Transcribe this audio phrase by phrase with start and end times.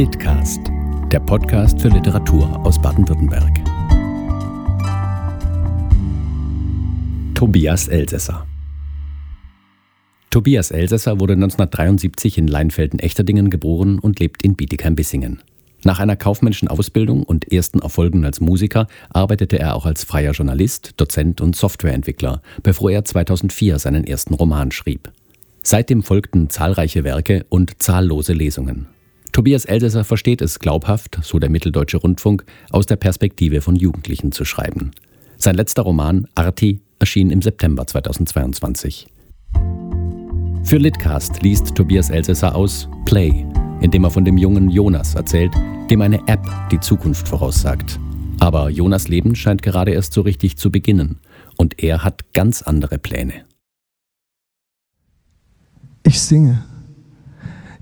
[0.00, 0.62] Litcast,
[1.12, 3.52] der Podcast für Literatur aus Baden-Württemberg.
[7.34, 8.46] Tobias Elsässer
[10.30, 15.42] Tobias Elsässer wurde 1973 in Leinfelden-Echterdingen geboren und lebt in Bietigheim-Bissingen.
[15.84, 20.94] Nach einer kaufmännischen Ausbildung und ersten Erfolgen als Musiker arbeitete er auch als freier Journalist,
[20.96, 25.12] Dozent und Softwareentwickler, bevor er 2004 seinen ersten Roman schrieb.
[25.62, 28.86] Seitdem folgten zahlreiche Werke und zahllose Lesungen.
[29.40, 34.44] Tobias Elsässer versteht es glaubhaft, so der Mitteldeutsche Rundfunk, aus der Perspektive von Jugendlichen zu
[34.44, 34.90] schreiben.
[35.38, 39.06] Sein letzter Roman, Arti, erschien im September 2022.
[40.62, 43.46] Für Litcast liest Tobias Elsässer aus Play,
[43.80, 45.54] indem er von dem jungen Jonas erzählt,
[45.90, 47.98] dem eine App die Zukunft voraussagt.
[48.40, 51.18] Aber Jonas Leben scheint gerade erst so richtig zu beginnen
[51.56, 53.46] und er hat ganz andere Pläne.
[56.02, 56.62] Ich singe.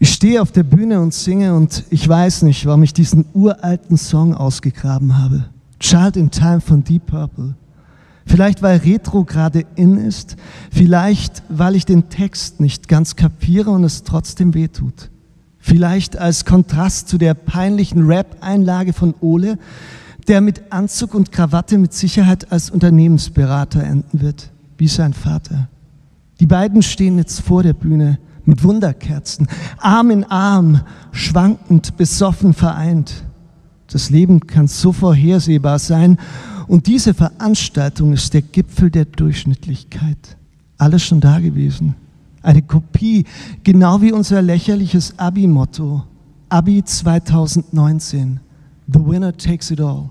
[0.01, 3.97] Ich stehe auf der Bühne und singe und ich weiß nicht, warum ich diesen uralten
[3.97, 5.47] Song ausgegraben habe.
[5.81, 7.55] Child in Time von Deep Purple.
[8.25, 10.36] Vielleicht weil Retro gerade in ist,
[10.70, 15.11] vielleicht weil ich den Text nicht ganz kapiere und es trotzdem wehtut.
[15.58, 19.58] Vielleicht als Kontrast zu der peinlichen Rap-Einlage von Ole,
[20.28, 25.69] der mit Anzug und Krawatte mit Sicherheit als Unternehmensberater enden wird, wie sein Vater.
[26.39, 28.19] Die beiden stehen jetzt vor der Bühne
[28.49, 29.47] mit Wunderkerzen,
[29.77, 30.81] Arm in Arm,
[31.13, 33.25] schwankend, besoffen vereint.
[33.89, 36.19] Das Leben kann so vorhersehbar sein
[36.67, 40.39] und diese Veranstaltung ist der Gipfel der Durchschnittlichkeit.
[40.79, 41.95] Alles schon da gewesen.
[42.43, 43.27] Eine Kopie,
[43.65, 46.05] genau wie unser lächerliches Abi-Motto.
[46.49, 48.41] Abi 2019.
[48.91, 50.09] The winner takes it all.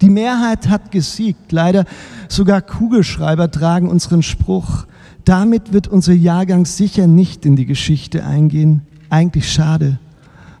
[0.00, 1.52] Die Mehrheit hat gesiegt.
[1.52, 1.84] Leider
[2.28, 4.86] sogar Kugelschreiber tragen unseren Spruch.
[5.28, 8.80] Damit wird unser Jahrgang sicher nicht in die Geschichte eingehen.
[9.10, 9.98] Eigentlich schade.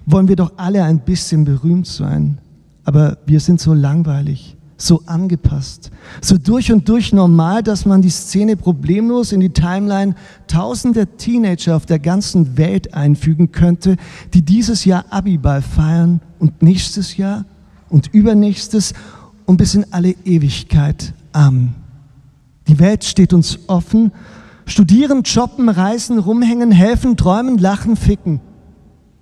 [0.04, 2.36] Wollen wir doch alle ein bisschen berühmt sein.
[2.84, 5.90] Aber wir sind so langweilig, so angepasst,
[6.20, 10.14] so durch und durch normal, dass man die Szene problemlos in die Timeline
[10.48, 13.96] tausender Teenager auf der ganzen Welt einfügen könnte,
[14.34, 17.46] die dieses Jahr Abiball feiern und nächstes Jahr
[17.88, 18.92] und übernächstes
[19.46, 21.14] und bis in alle Ewigkeit.
[21.32, 21.74] Amen.
[22.66, 24.12] Die Welt steht uns offen
[24.68, 28.40] Studieren, shoppen, reisen, rumhängen, helfen, träumen, lachen, ficken.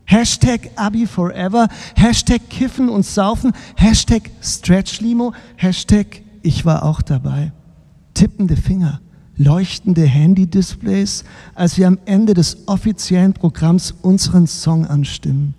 [0.04, 7.52] Hashtag Abi Forever, Hashtag Kiffen und Saufen, Hashtag Stretch Limo, Hashtag Ich war auch dabei.
[8.12, 9.00] Tippende Finger,
[9.36, 11.22] leuchtende Handy-Displays,
[11.54, 15.54] als wir am Ende des offiziellen Programms unseren Song anstimmen.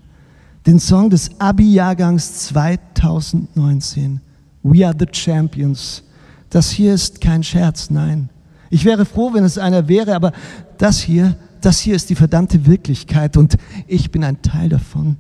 [0.66, 4.20] Den Song des Abi-Jahrgangs 2019.
[4.64, 6.04] We are the Champions.
[6.50, 8.30] Das hier ist kein Scherz, nein.
[8.70, 10.32] Ich wäre froh, wenn es einer wäre, aber
[10.78, 13.58] das hier, das hier ist die verdammte Wirklichkeit und
[13.88, 15.18] ich bin ein Teil davon.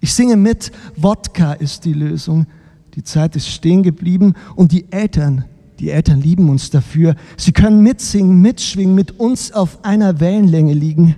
[0.00, 2.46] Ich singe mit, Wodka ist die Lösung.
[2.94, 5.44] Die Zeit ist stehen geblieben und die Eltern,
[5.78, 7.14] die Eltern lieben uns dafür.
[7.36, 11.16] Sie können mitsingen, mitschwingen, mit uns auf einer Wellenlänge liegen.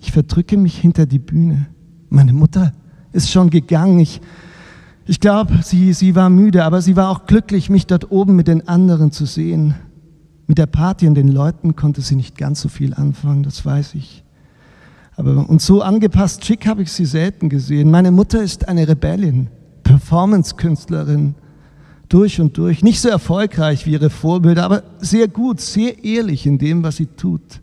[0.00, 1.66] Ich verdrücke mich hinter die Bühne.
[2.08, 2.72] Meine Mutter
[3.12, 4.00] ist schon gegangen.
[4.00, 4.20] Ich,
[5.06, 8.48] ich glaube, sie, sie war müde, aber sie war auch glücklich, mich dort oben mit
[8.48, 9.74] den anderen zu sehen.
[10.46, 13.94] Mit der Party und den Leuten konnte sie nicht ganz so viel anfangen, das weiß
[13.94, 14.24] ich.
[15.16, 17.90] Aber und so angepasst schick habe ich sie selten gesehen.
[17.90, 19.48] Meine Mutter ist eine Rebellin,
[19.84, 21.34] Performance-Künstlerin,
[22.08, 22.82] durch und durch.
[22.82, 27.06] Nicht so erfolgreich wie ihre Vorbilder, aber sehr gut, sehr ehrlich in dem, was sie
[27.06, 27.60] tut.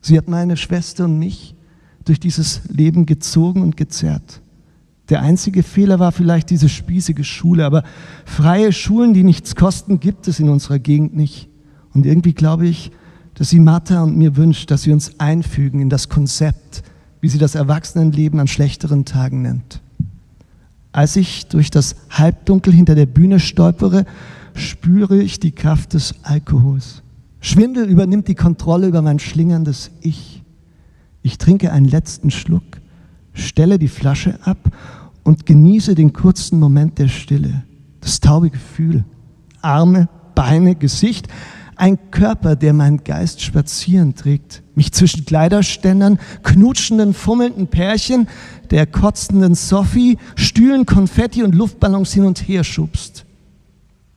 [0.00, 1.54] Sie hat meine Schwester und mich
[2.04, 4.42] durch dieses Leben gezogen und gezerrt.
[5.08, 7.84] Der einzige Fehler war vielleicht diese spießige Schule, aber
[8.24, 11.48] freie Schulen, die nichts kosten, gibt es in unserer Gegend nicht.
[11.94, 12.90] Und irgendwie glaube ich,
[13.34, 16.82] dass sie Martha und mir wünscht, dass wir uns einfügen in das Konzept,
[17.20, 19.80] wie sie das Erwachsenenleben an schlechteren Tagen nennt.
[20.92, 24.04] Als ich durch das Halbdunkel hinter der Bühne stolpere,
[24.54, 27.02] spüre ich die Kraft des Alkohols.
[27.40, 30.42] Schwindel übernimmt die Kontrolle über mein schlingerndes Ich.
[31.22, 32.80] Ich trinke einen letzten Schluck,
[33.32, 34.58] stelle die Flasche ab
[35.24, 37.64] und genieße den kurzen Moment der Stille,
[38.00, 39.04] das taube Gefühl.
[39.62, 41.28] Arme, Beine, Gesicht,
[41.76, 48.28] ein Körper, der meinen Geist spazieren trägt, mich zwischen Kleiderständern, knutschenden, fummelnden Pärchen,
[48.70, 53.24] der kotzenden Sophie, Stühlen, Konfetti und Luftballons hin und her schubst.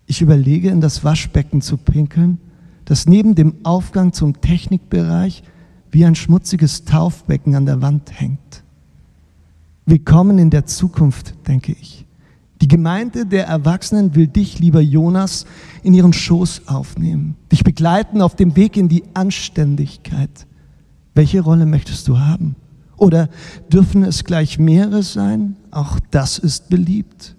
[0.06, 2.40] Ich überlege, in das Waschbecken zu pinkeln,
[2.86, 5.44] das neben dem Aufgang zum Technikbereich
[5.92, 8.64] wie ein schmutziges Taufbecken an der Wand hängt.
[9.86, 12.05] Willkommen in der Zukunft, denke ich.
[12.66, 15.46] Die Gemeinde der Erwachsenen will dich, lieber Jonas,
[15.84, 20.48] in ihren Schoß aufnehmen, dich begleiten auf dem Weg in die Anständigkeit.
[21.14, 22.56] Welche Rolle möchtest du haben?
[22.98, 23.30] Oder
[23.72, 25.58] dürfen es gleich mehrere sein?
[25.70, 27.36] Auch das ist beliebt.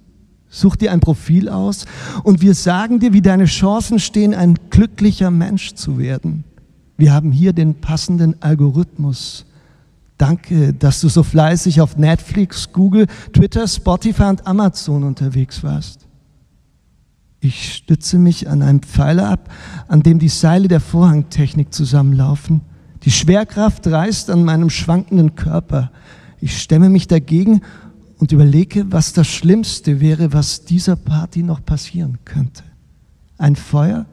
[0.48, 1.86] Such dir ein Profil aus
[2.22, 6.44] und wir sagen dir, wie deine Chancen stehen, ein glücklicher Mensch zu werden.
[6.96, 9.44] Wir haben hier den passenden Algorithmus.
[10.18, 16.06] Danke, dass du so fleißig auf Netflix, Google, Twitter, Spotify und Amazon unterwegs warst.
[17.40, 19.50] Ich stütze mich an einem Pfeiler ab,
[19.88, 22.62] an dem die Seile der Vorhangtechnik zusammenlaufen.
[23.02, 25.92] Die Schwerkraft reißt an meinem schwankenden Körper.
[26.40, 27.60] Ich stemme mich dagegen
[28.18, 32.62] und überlege, was das Schlimmste wäre, was dieser Party noch passieren könnte.
[33.36, 34.06] Ein Feuer?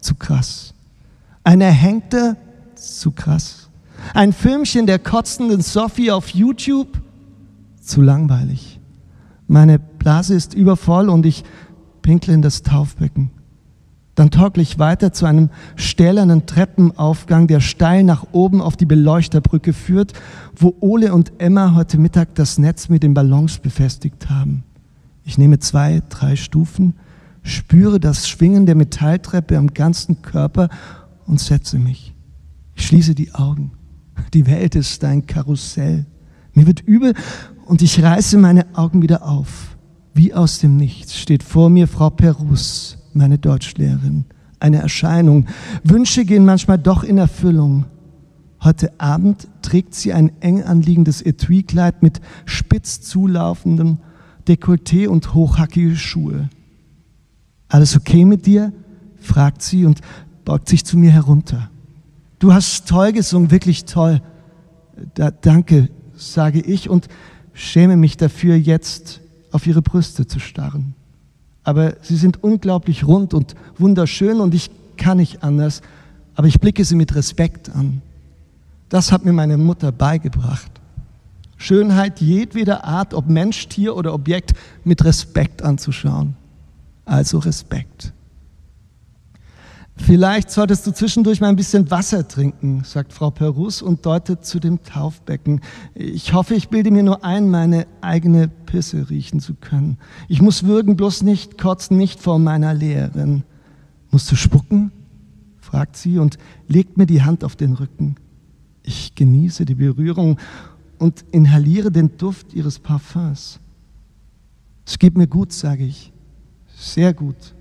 [0.00, 0.72] Zu krass.
[1.42, 2.36] Ein Erhängter?
[2.76, 3.67] Zu krass.
[4.14, 7.00] Ein Filmchen der kotzenden Sophie auf YouTube?
[7.80, 8.80] Zu langweilig.
[9.46, 11.44] Meine Blase ist übervoll und ich
[12.02, 13.30] pinkle in das Taufbecken.
[14.14, 19.72] Dann torkel ich weiter zu einem stählernen Treppenaufgang, der steil nach oben auf die Beleuchterbrücke
[19.72, 20.12] führt,
[20.56, 24.64] wo Ole und Emma heute Mittag das Netz mit den Ballons befestigt haben.
[25.22, 26.94] Ich nehme zwei, drei Stufen,
[27.42, 30.68] spüre das Schwingen der Metalltreppe am ganzen Körper
[31.26, 32.14] und setze mich.
[32.74, 33.77] Ich schließe die Augen.
[34.34, 36.06] Die Welt ist ein Karussell.
[36.52, 37.14] Mir wird übel
[37.66, 39.76] und ich reiße meine Augen wieder auf.
[40.14, 44.24] Wie aus dem Nichts steht vor mir Frau Perus, meine Deutschlehrerin.
[44.60, 45.46] Eine Erscheinung.
[45.84, 47.84] Wünsche gehen manchmal doch in Erfüllung.
[48.62, 53.98] Heute Abend trägt sie ein eng anliegendes Etui-Kleid mit spitz zulaufendem
[54.48, 56.48] Dekolleté und hochhackige Schuhe.
[57.68, 58.72] Alles okay mit dir?
[59.20, 60.00] fragt sie und
[60.44, 61.70] beugt sich zu mir herunter.
[62.38, 64.22] Du hast toll gesungen, wirklich toll.
[65.14, 67.08] Da, danke, sage ich und
[67.52, 69.20] schäme mich dafür, jetzt
[69.50, 70.94] auf ihre Brüste zu starren
[71.68, 75.82] aber sie sind unglaublich rund und wunderschön und ich kann nicht anders,
[76.34, 78.00] aber ich blicke sie mit Respekt an.
[78.88, 80.70] Das hat mir meine Mutter beigebracht.
[81.58, 86.36] Schönheit jedweder Art, ob Mensch, Tier oder Objekt, mit Respekt anzuschauen.
[87.04, 88.14] Also Respekt.
[89.98, 94.58] Vielleicht solltest du zwischendurch mal ein bisschen Wasser trinken, sagt Frau Perus und deutet zu
[94.58, 95.60] dem Taufbecken.
[95.94, 99.98] Ich hoffe, ich bilde mir nur ein, meine eigene Pisse riechen zu können.
[100.28, 103.42] Ich muss würgen, bloß nicht kotzen, nicht vor meiner Lehrerin.
[104.10, 104.92] Musst du spucken?
[105.60, 108.16] fragt sie und legt mir die Hand auf den Rücken.
[108.82, 110.38] Ich genieße die Berührung
[110.98, 113.60] und inhaliere den Duft ihres Parfums.
[114.86, 116.12] Es geht mir gut, sage ich.
[116.74, 117.54] Sehr gut.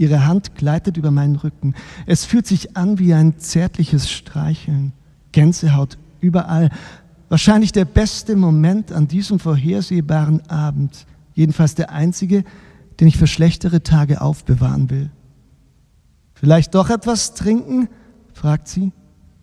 [0.00, 1.74] Ihre Hand gleitet über meinen Rücken.
[2.06, 4.92] Es fühlt sich an wie ein zärtliches Streicheln.
[5.32, 6.70] Gänsehaut überall.
[7.28, 11.04] Wahrscheinlich der beste Moment an diesem vorhersehbaren Abend.
[11.34, 12.44] Jedenfalls der einzige,
[12.98, 15.10] den ich für schlechtere Tage aufbewahren will.
[16.32, 17.90] Vielleicht doch etwas trinken?
[18.32, 18.92] fragt sie.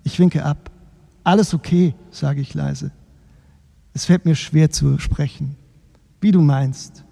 [0.04, 0.72] Ich winke ab.
[1.24, 2.90] Alles okay, sage ich leise.
[3.94, 5.56] Es fällt mir schwer zu sprechen.
[6.20, 7.04] Wie du meinst.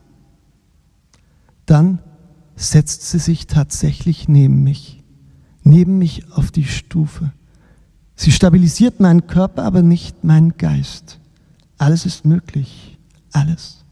[1.67, 1.99] Dann
[2.55, 5.03] setzt sie sich tatsächlich neben mich,
[5.63, 7.31] neben mich auf die Stufe.
[8.15, 11.19] Sie stabilisiert meinen Körper, aber nicht meinen Geist.
[11.77, 12.97] Alles ist möglich,
[13.33, 13.83] alles.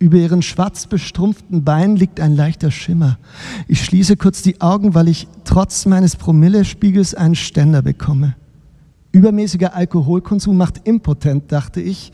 [0.00, 3.18] Über ihren schwarz bestrumpften Beinen liegt ein leichter Schimmer.
[3.66, 8.36] Ich schließe kurz die Augen, weil ich trotz meines Promillespiegels einen Ständer bekomme.
[9.10, 12.12] Übermäßiger Alkoholkonsum macht impotent, dachte ich,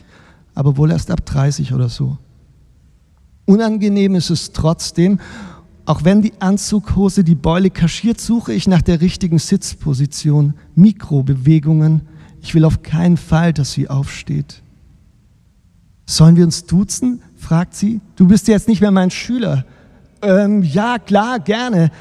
[0.55, 2.17] aber wohl erst ab 30 oder so.
[3.45, 5.19] Unangenehm ist es trotzdem
[5.85, 12.01] auch wenn die Anzughose die Beule kaschiert, suche ich nach der richtigen Sitzposition, Mikrobewegungen.
[12.41, 14.61] Ich will auf keinen Fall, dass sie aufsteht.
[16.05, 17.21] Sollen wir uns duzen?
[17.35, 18.01] fragt sie.
[18.15, 19.65] Du bist jetzt nicht mehr mein Schüler.
[20.21, 21.91] Ähm, ja, klar, gerne.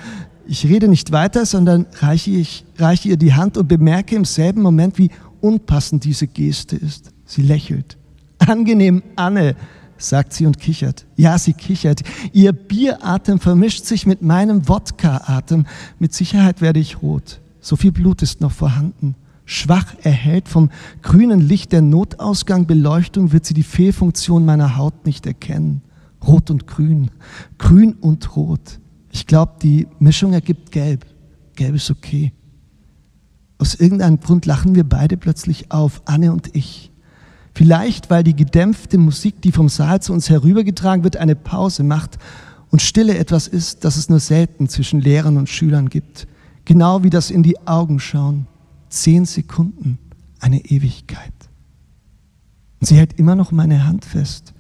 [0.47, 4.63] Ich rede nicht weiter, sondern reiche, ich, reiche ihr die Hand und bemerke im selben
[4.63, 5.11] Moment, wie
[5.41, 7.13] unpassend diese Geste ist.
[7.27, 7.99] Sie lächelt.
[8.39, 9.57] Angenehm, Anne,
[9.97, 11.07] sagt sie und kichert.
[11.17, 12.03] Ja, sie kichert.
[12.33, 15.67] Ihr Bieratem vermischt sich mit meinem Wodka-Atem.
[15.99, 17.41] Mit Sicherheit werde ich rot.
[17.61, 19.15] So viel Blut ist noch vorhanden.
[19.47, 20.71] Schwach erhellt vom
[21.03, 25.83] grünen Licht der Notausgangbeleuchtung wird sie die Fehlfunktion meiner Haut nicht erkennen.
[26.27, 27.11] Rot und grün,
[27.59, 28.81] grün und rot.
[29.11, 31.05] Ich glaube, die Mischung ergibt gelb.
[31.55, 32.33] Gelb ist okay.
[33.59, 36.91] Aus irgendeinem Grund lachen wir beide plötzlich auf, Anne und ich.
[37.55, 42.19] Vielleicht, weil die gedämpfte Musik, die vom Saal zu uns herübergetragen wird, eine Pause macht
[42.71, 46.27] und Stille etwas ist, das es nur selten zwischen Lehrern und Schülern gibt.
[46.65, 48.47] Genau wie das in die Augen schauen.
[48.89, 49.99] Zehn Sekunden,
[50.41, 51.33] eine Ewigkeit.
[52.81, 54.53] Und sie hält immer noch meine Hand fest.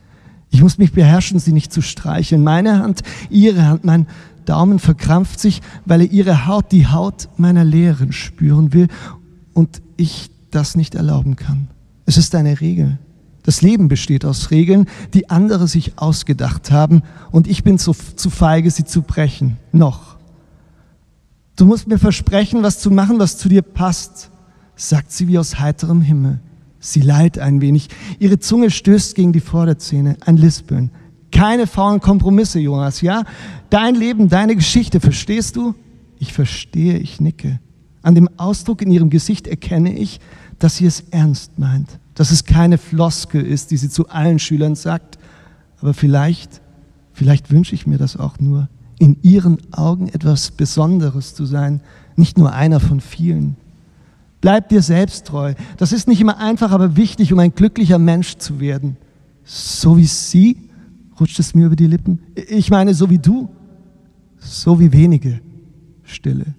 [0.51, 2.45] Ich muss mich beherrschen, sie nicht zu streicheln.
[2.45, 4.07] Meine Hand, ihre Hand, mein
[4.45, 8.87] Daumen verkrampft sich, weil er ihre Haut, die Haut meiner Lehrerin spüren will
[9.53, 11.69] und ich das nicht erlauben kann.
[12.07, 12.99] Es ist eine Regel.
[13.45, 18.31] Das Leben besteht aus Regeln, die andere sich ausgedacht haben und ich bin zu, zu
[18.31, 19.59] feige, sie zu brechen.
[19.71, 20.17] Noch.
[21.57, 24.31] Du musst mir versprechen, was zu machen, was zu dir passt,
[24.77, 26.41] sagt sie wie aus heiterem Himmel.
[26.81, 27.89] Sie leiht ein wenig.
[28.19, 30.17] Ihre Zunge stößt gegen die Vorderzähne.
[30.21, 30.91] Ein Lispeln.
[31.31, 33.25] Keine faulen Kompromisse, Jonas, ja?
[33.71, 35.75] Dein Leben, deine Geschichte, verstehst du?
[36.19, 37.61] Ich verstehe, ich nicke.
[38.05, 40.21] An dem Ausdruck in ihrem Gesicht erkenne ich,
[40.59, 44.75] dass sie es ernst meint, dass es keine Floskel ist, die sie zu allen Schülern
[44.75, 45.19] sagt.
[45.81, 46.61] Aber vielleicht,
[47.15, 48.69] vielleicht wünsche ich mir das auch nur,
[48.99, 51.81] in ihren Augen etwas Besonderes zu sein,
[52.15, 53.57] nicht nur einer von vielen.
[54.43, 55.55] Bleib dir selbst treu.
[55.79, 58.99] Das ist nicht immer einfach, aber wichtig, um ein glücklicher Mensch zu werden.
[59.45, 60.59] So wie sie,
[61.19, 62.21] rutscht es mir über die Lippen.
[62.35, 63.49] Ich meine, so wie du,
[64.37, 65.41] so wie wenige.
[66.03, 66.55] Stille.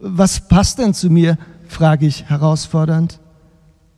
[0.00, 1.38] Was passt denn zu mir?
[1.68, 3.20] frage ich herausfordernd.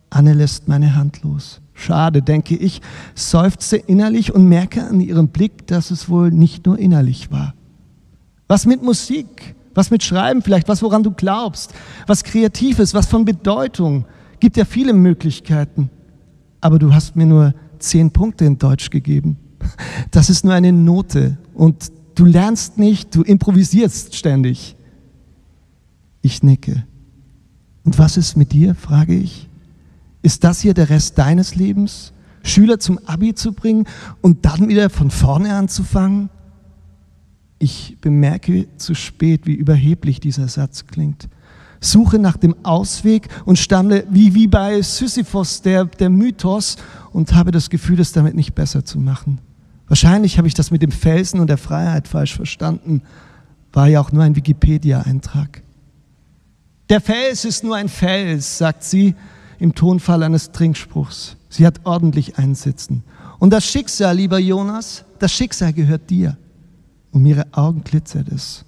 [0.09, 1.61] Anne lässt meine Hand los.
[1.73, 2.81] Schade, denke ich,
[3.15, 7.55] seufze innerlich und merke an ihrem Blick, dass es wohl nicht nur innerlich war.
[8.47, 9.55] Was mit Musik?
[9.73, 11.73] was mit Schreiben vielleicht, was woran du glaubst,
[12.07, 14.05] was Kreatives, was von Bedeutung.
[14.39, 15.89] Gibt ja viele Möglichkeiten.
[16.61, 19.37] Aber du hast mir nur zehn Punkte in Deutsch gegeben.
[20.11, 24.75] Das ist nur eine Note und du lernst nicht, du improvisierst ständig.
[26.23, 26.87] Ich nicke.
[27.83, 29.49] Und was ist mit dir, frage ich.
[30.21, 32.13] Ist das hier der Rest deines Lebens?
[32.43, 33.85] Schüler zum Abi zu bringen
[34.21, 36.29] und dann wieder von vorne anzufangen?
[37.59, 41.27] Ich bemerke zu spät, wie überheblich dieser Satz klingt.
[41.81, 46.77] Suche nach dem Ausweg und stammle wie, wie bei Sisyphos, der, der Mythos,
[47.11, 49.39] und habe das Gefühl, es damit nicht besser zu machen.
[49.87, 53.01] Wahrscheinlich habe ich das mit dem Felsen und der Freiheit falsch verstanden.
[53.73, 55.63] War ja auch nur ein Wikipedia-Eintrag.
[56.89, 59.15] Der Fels ist nur ein Fels, sagt sie
[59.59, 61.37] im Tonfall eines Trinkspruchs.
[61.49, 63.03] Sie hat ordentlich einsitzen.
[63.39, 66.37] Und das Schicksal, lieber Jonas, das Schicksal gehört dir.
[67.11, 68.65] Um ihre Augen glitzert es.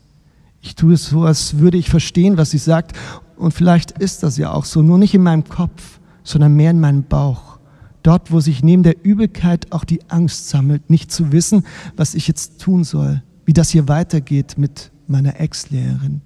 [0.62, 2.98] Ich tue es so, als würde ich verstehen, was sie sagt.
[3.36, 6.80] Und vielleicht ist das ja auch so, nur nicht in meinem Kopf, sondern mehr in
[6.80, 7.60] meinem Bauch.
[8.04, 12.28] Dort, wo sich neben der Übelkeit auch die Angst sammelt, nicht zu wissen, was ich
[12.28, 16.22] jetzt tun soll, wie das hier weitergeht mit meiner Ex-Lehrerin.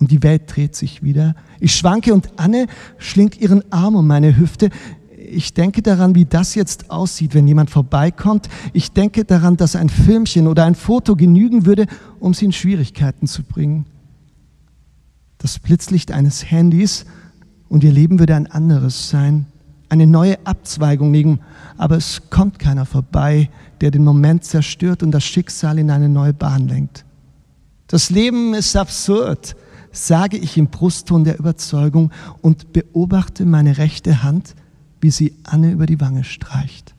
[0.00, 1.34] Und die Welt dreht sich wieder.
[1.58, 2.66] Ich schwanke und Anne
[2.98, 4.70] schlingt ihren Arm um meine Hüfte
[5.30, 8.48] ich denke daran, wie das jetzt aussieht, wenn jemand vorbeikommt.
[8.72, 11.86] Ich denke daran, dass ein Filmchen oder ein Foto genügen würde,
[12.18, 13.84] um sie in Schwierigkeiten zu bringen.
[15.38, 17.04] Das Blitzlicht eines Handys
[17.68, 19.46] und ihr Leben würde ein anderes sein.
[19.88, 21.40] Eine neue Abzweigung nehmen,
[21.76, 23.48] aber es kommt keiner vorbei,
[23.80, 27.04] der den Moment zerstört und das Schicksal in eine neue Bahn lenkt.
[27.86, 29.56] Das Leben ist absurd,
[30.06, 34.54] sage ich im Brustton der Überzeugung und beobachte meine rechte Hand,
[35.00, 36.94] wie sie Anne über die Wange streicht.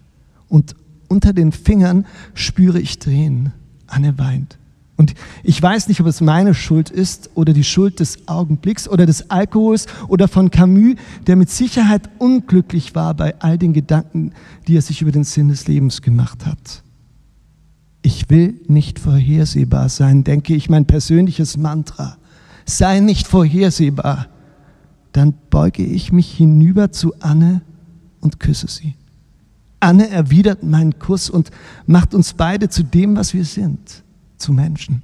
[0.48, 0.76] Und
[1.08, 3.54] unter den Fingern spüre ich Tränen.
[3.88, 4.58] Anne weint.
[5.00, 9.06] Und ich weiß nicht, ob es meine Schuld ist oder die Schuld des Augenblicks oder
[9.06, 14.34] des Alkohols oder von Camus, der mit Sicherheit unglücklich war bei all den Gedanken,
[14.68, 16.84] die er sich über den Sinn des Lebens gemacht hat.
[18.02, 22.18] Ich will nicht vorhersehbar sein, denke ich, mein persönliches Mantra.
[22.70, 24.28] Sei nicht vorhersehbar.
[25.12, 27.62] Dann beuge ich mich hinüber zu Anne
[28.22, 28.94] und küsse sie.
[29.80, 31.50] Anne erwidert meinen Kuss und
[31.88, 34.04] macht uns beide zu dem, was wir sind,
[34.38, 35.04] zu Menschen.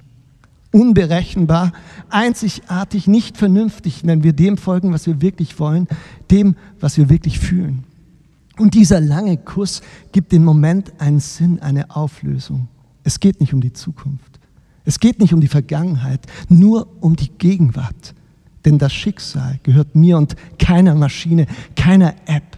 [0.70, 1.72] Unberechenbar,
[2.08, 5.88] einzigartig, nicht vernünftig, wenn wir dem folgen, was wir wirklich wollen,
[6.30, 7.84] dem, was wir wirklich fühlen.
[8.58, 9.82] Und dieser lange Kuss
[10.12, 12.68] gibt dem Moment einen Sinn, eine Auflösung.
[13.02, 14.35] Es geht nicht um die Zukunft.
[14.86, 18.14] Es geht nicht um die Vergangenheit, nur um die Gegenwart.
[18.64, 22.56] Denn das Schicksal gehört mir und keiner Maschine, keiner App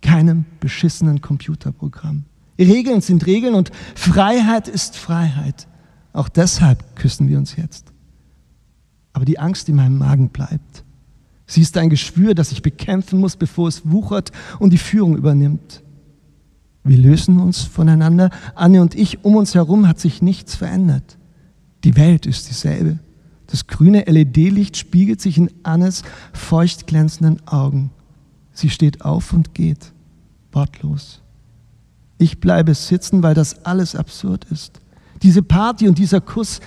[0.00, 2.24] keinem beschissenen Computerprogramm.
[2.58, 5.66] Regeln sind Regeln und Freiheit ist Freiheit.
[6.12, 7.92] Auch deshalb küssen wir uns jetzt.
[9.12, 10.84] Aber die Angst in meinem Magen bleibt.
[11.46, 15.82] Sie ist ein Geschwür, das ich bekämpfen muss, bevor es wuchert und die Führung übernimmt.
[16.84, 18.30] Wir lösen uns voneinander.
[18.54, 21.18] Anne und ich, um uns herum hat sich nichts verändert.
[21.84, 22.98] Die Welt ist dieselbe.
[23.46, 27.90] Das grüne LED-Licht spiegelt sich in Annes feucht glänzenden Augen.
[28.52, 29.92] Sie steht auf und geht,
[30.52, 31.20] wortlos.
[32.18, 34.80] Ich bleibe sitzen, weil das alles absurd ist.
[35.22, 36.60] Diese Party und dieser Kuss,